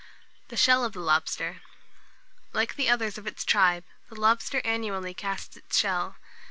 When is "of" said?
0.85-0.93, 3.19-3.27